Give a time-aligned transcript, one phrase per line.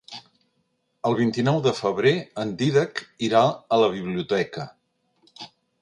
[1.09, 2.15] El vint-i-nou de febrer
[2.45, 3.45] en Dídac irà
[3.79, 4.71] a la biblioteca.